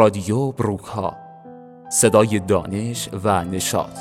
[0.00, 1.16] رادیو بروک ها
[1.90, 3.92] صدای دانش و نشاد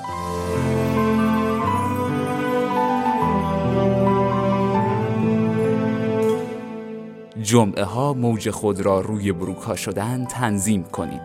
[7.41, 11.21] جمعه ها موج خود را روی بروک ها شدن تنظیم کنید.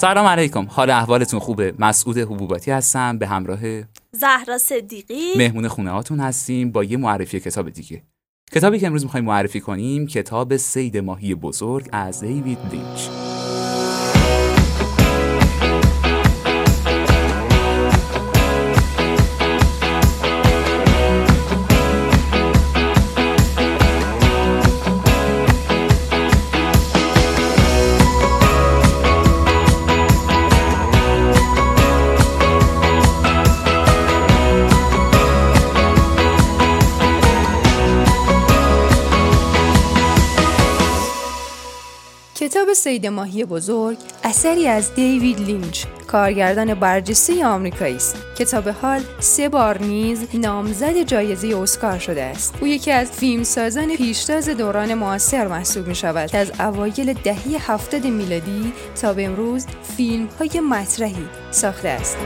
[0.00, 0.66] سلام علیکم.
[0.70, 3.18] حال احوالتون خوبه؟ مسعود حبوباتی هستم.
[3.18, 3.60] به همراه
[4.12, 5.36] زهرا صدیقی.
[5.36, 8.02] مهمون خونه هاتون هستیم با یه معرفی کتاب دیگه.
[8.52, 13.27] کتابی که امروز می‌خوایم معرفی کنیم کتاب سید ماهی بزرگ از دیوید لینچ.
[42.38, 48.16] کتاب سید ماهی بزرگ اثری از دیوید لینچ کارگردان برجسته آمریکایی است.
[48.36, 52.54] کتاب حال سه بار نیز نامزد جایزه اسکار شده است.
[52.60, 56.30] او یکی از فیلمسازان پیشتاز دوران معاصر محسوب می شود.
[56.30, 62.16] که از اوایل دهه هفتاد میلادی تا به امروز فیلم های مطرحی ساخته است.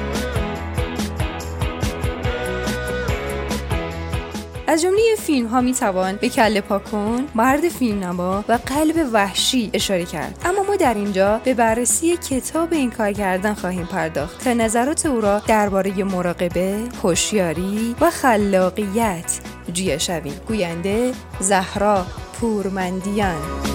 [4.73, 9.71] از جمله فیلم ها می توان به کل پاکون، مرد فیلم نما و قلب وحشی
[9.73, 10.39] اشاره کرد.
[10.45, 15.39] اما ما در اینجا به بررسی کتاب این کارگردان خواهیم پرداخت تا نظرات او را
[15.39, 19.41] درباره مراقبه، هوشیاری و خلاقیت
[19.73, 20.41] جویا شویم.
[20.49, 22.07] گوینده زهرا
[22.41, 23.72] پورمندیان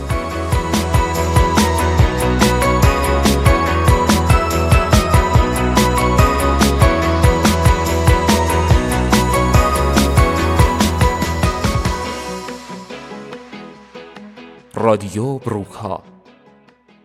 [14.88, 16.04] رادیو بروک ها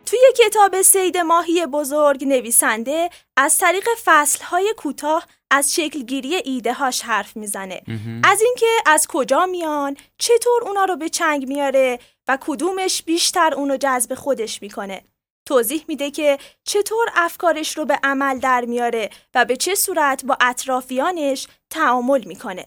[0.06, 7.37] توی کتاب سید ماهی بزرگ نویسنده از طریق فصلهای کوتاه از شکلگیری ایده هاش حرف
[7.37, 7.82] می‌زنه.
[8.25, 11.98] از اینکه از کجا میان چطور اونا رو به چنگ میاره
[12.28, 15.04] و کدومش بیشتر اونو جذب خودش می‌کنه.
[15.47, 20.37] توضیح میده که چطور افکارش رو به عمل در میاره و به چه صورت با
[20.41, 22.66] اطرافیانش تعامل می‌کنه.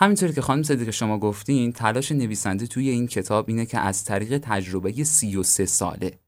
[0.00, 4.38] همینطوری که خانم صدیق شما گفتین تلاش نویسنده توی این کتاب اینه که از طریق
[4.38, 6.18] تجربه 33 ساله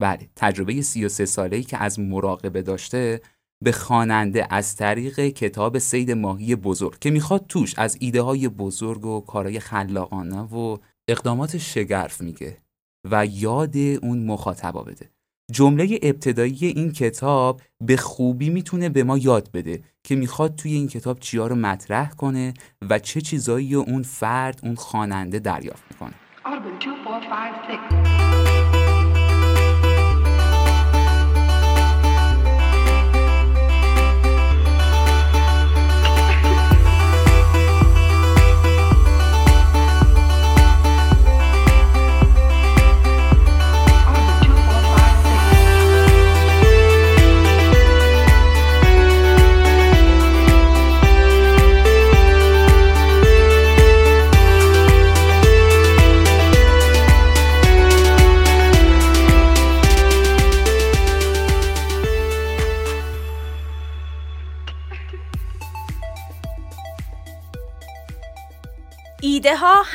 [0.00, 3.20] بله تجربه 33 ساله ای که از مراقبه داشته
[3.64, 9.06] به خواننده از طریق کتاب سید ماهی بزرگ که می‌خواد توش از ایده های بزرگ
[9.06, 10.76] و کارهای خلاقانه و
[11.08, 12.62] اقدامات شگرف میگه
[13.10, 15.15] و یاد اون مخاطبا بده.
[15.52, 20.88] جمله ابتدایی این کتاب به خوبی می‌تونه به ما یاد بده که می‌خواد توی این
[20.88, 22.54] کتاب چیا رو مطرح کنه
[22.90, 26.14] و چه چیزایی اون فرد اون خواننده دریافت می‌کنه.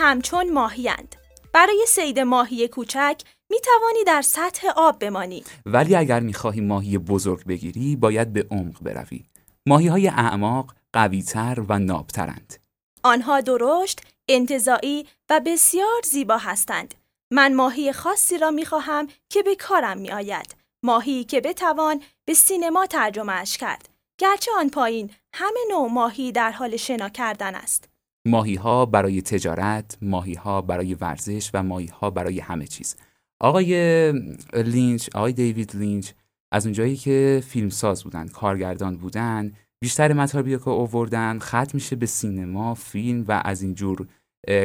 [0.02, 1.16] همچون ماهیند.
[1.54, 5.44] برای سید ماهی کوچک می توانی در سطح آب بمانی.
[5.66, 9.24] ولی اگر می خواهی ماهی بزرگ بگیری باید به عمق بروی.
[9.66, 12.56] ماهی های اعماق قویتر و نابترند.
[13.04, 16.96] آنها درشت، انتظاعی و بسیار زیبا هستند.
[17.32, 20.56] من ماهی خاصی را می خواهم که به کارم می آید.
[20.84, 23.90] ماهی که بتوان به سینما ترجمهش کرد.
[24.18, 27.91] گرچه آن پایین همه نوع ماهی در حال شنا کردن است.
[28.28, 32.96] ماهی ها برای تجارت، ماهی ها برای ورزش و ماهی ها برای همه چیز.
[33.40, 34.12] آقای
[34.54, 36.12] لینچ، آقای دیوید لینچ
[36.52, 39.52] از اونجایی که فیلمساز بودن، کارگردان بودن،
[39.84, 44.08] بیشتر مطالبی که اووردن ختم میشه به سینما، فیلم و از اینجور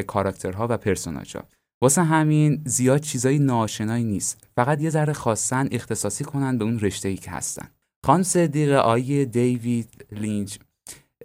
[0.07, 1.45] کاراکترها و پرسوناژا.
[1.83, 4.49] واسه همین زیاد چیزای ناشنایی نیست.
[4.57, 7.69] فقط یه ذره خواستن اختصاصی کنن به اون رشته که هستن.
[8.07, 10.59] خانم صدیق آقای دیوید لینچ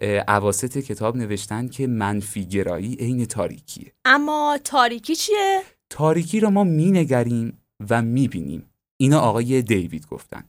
[0.02, 3.92] عواست کتاب نوشتن که منفی گرایی عین تاریکیه.
[4.04, 7.58] اما تاریکی چیه؟ تاریکی را ما مینگریم
[7.90, 8.66] و می‌بینیم.
[9.00, 10.44] اینا آقای دیوید گفتن.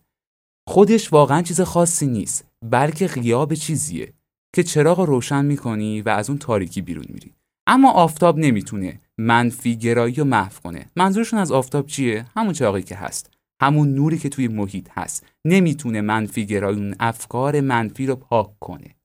[0.70, 4.14] خودش واقعا چیز خاصی نیست بلکه غیاب چیزیه
[4.56, 7.34] که چراغ روشن می‌کنی و از اون تاریکی بیرون میری.
[7.68, 10.86] اما آفتاب نمی‌تونه منفی گرایی رو محو کنه.
[10.96, 13.30] منظورشون از آفتاب چیه؟ همون چراغی که هست.
[13.62, 15.26] همون نوری که توی محیط هست.
[15.46, 18.96] نمی‌تونه منفی گرایی اون افکار منفی رو پاک کنه.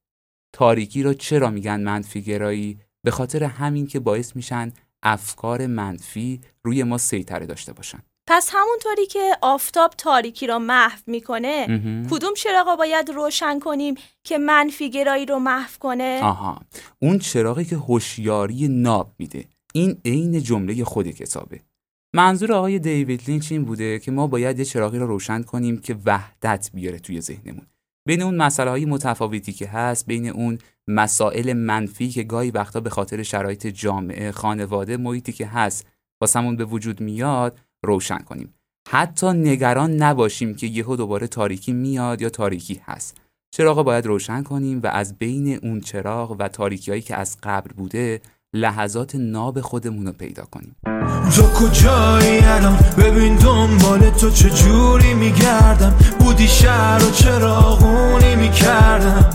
[0.52, 4.72] تاریکی رو چرا میگن منفی گرایی به خاطر همین که باعث میشن
[5.02, 7.98] افکار منفی روی ما سیطره داشته باشن.
[8.26, 11.66] پس همونطوری که آفتاب تاریکی را محو می‌کنه
[12.10, 16.60] کدوم چراغا باید روشن کنیم که منفی گرایی رو محو کنه؟ آها.
[16.98, 19.44] اون چراغی که هوشیاری ناب میده.
[19.74, 21.60] این عین جمله خود کتابه.
[22.14, 25.96] منظور آقای دیوید لینچ این بوده که ما باید یه چراغی رو روشن کنیم که
[26.04, 27.66] وحدت بیاره توی ذهنمون.
[28.08, 32.90] بین اون مسئله های متفاوتی که هست بین اون مسائل منفی که گاهی وقتا به
[32.90, 35.86] خاطر شرایط جامعه خانواده محیطی که هست
[36.20, 38.54] واسمون به وجود میاد روشن کنیم.
[38.88, 43.20] حتی نگران نباشیم که یهو دوباره تاریکی میاد یا تاریکی هست.
[43.50, 47.70] چراغ باید روشن کنیم و از بین اون چراغ و تاریکی هایی که از قبل
[47.72, 48.20] بوده
[48.54, 50.76] لحظات ناب خودمون رو پیدا کنیم.
[51.36, 59.30] تو کجایی الان؟ ببین دنبال تو چجوری میگردم؟ بودی شهر و چراغونی می‌کردم؟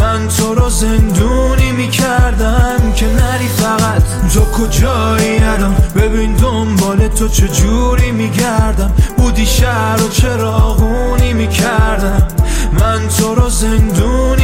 [0.00, 4.02] من تو رو زندونی می‌کردم که نری فقط.
[4.34, 12.28] تو کجایی الان؟ ببین دنبال تو چجوری میگردم؟ بودی شهر و چراغونی می‌کردم؟
[12.72, 14.35] من تو رو زندونی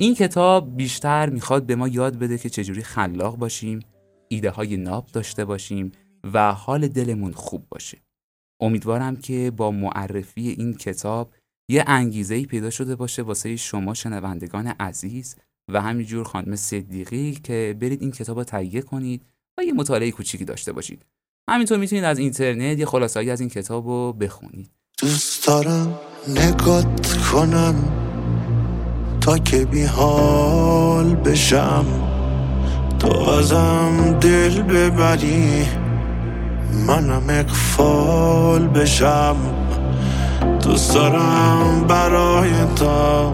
[0.00, 3.80] این کتاب بیشتر می‌خواد به ما یاد بده که چجوری خلاق باشیم
[4.28, 5.92] ایده های ناب داشته باشیم
[6.32, 7.98] و حال دلمون خوب باشه.
[8.60, 11.34] امیدوارم که با معرفی این کتاب
[11.70, 15.36] یه انگیزه ای پیدا شده باشه واسه شما شنوندگان عزیز
[15.72, 19.22] و همینجور خانم صدیقی که برید این کتاب رو تهیه کنید
[19.58, 21.06] و یه مطالعه کوچیکی داشته باشید.
[21.50, 24.70] همینطور می‌تونید از اینترنت یه خلاصایی از این کتاب رو بخونید.
[24.98, 25.98] دوست دارم
[26.28, 27.99] نگات کنم.
[29.20, 31.84] تا که بی حال بشم.
[32.98, 35.66] تو ازم دل ببری
[36.86, 39.36] منم اقفال بشم.
[40.62, 43.32] دوست دارم برای تا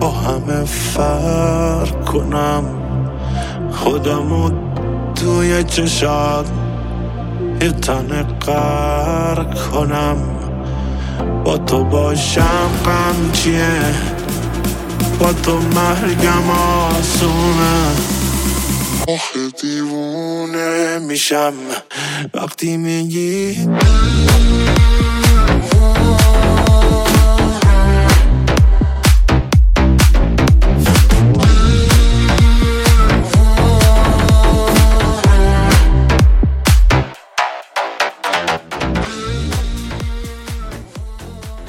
[0.00, 2.64] با همه فرق کنم.
[3.70, 4.50] خودمو
[5.14, 6.50] توی چشات
[7.62, 8.26] یه تن
[9.72, 10.16] کنم.
[11.44, 13.30] با تو باشم غم
[15.24, 17.90] با تو مرگم آسونه
[19.08, 21.52] آخه دیوونه میشم
[22.34, 23.68] وقتی میگی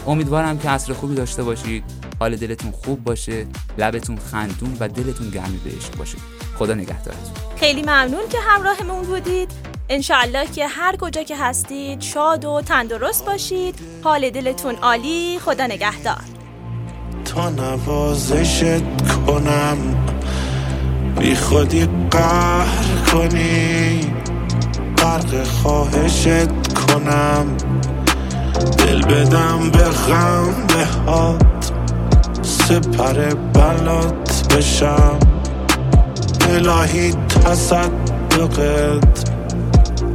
[0.08, 2.05] امیدوارم که عصر خوبی داشته باشید.
[2.20, 3.48] حال دلتون خوب باشه
[3.78, 6.18] لبتون خندون و دلتون گرمی به عشق باشه.
[6.60, 7.34] خدا نگهدارتون.
[7.56, 9.52] خیلی ممنون که همراهمون بودید.
[9.90, 13.76] انشالله که هر کجا که هستید شاد و تندرست باشید.
[14.04, 15.40] حال دلتون عالی.
[15.40, 16.22] خدا نگهدار.
[17.26, 18.84] تا نوازشت
[19.28, 19.78] کنم
[21.20, 24.14] بی خودی قهر کنی.
[24.98, 27.58] غرق خواهشت کنم.
[28.78, 30.86] دل بدم به غم به
[32.70, 35.20] سپر بلات بشم.
[36.50, 39.30] الهی تصدقت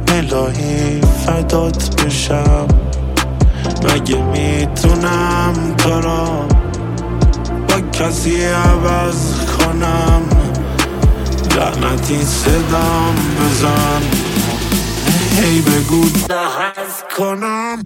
[0.07, 2.67] الهی فدات بشم.
[3.83, 6.47] مگه می‌تونم تو را
[7.69, 10.21] با کسی عوض کنم.
[11.55, 14.01] لعنتی صدام بزن.
[15.41, 17.83] هی بگو دهز کنم.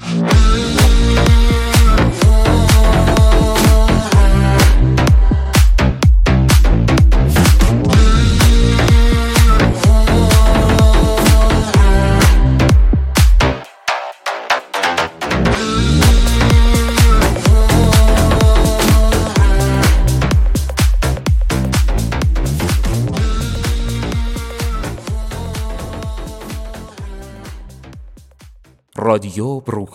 [29.15, 29.89] رادیو بروک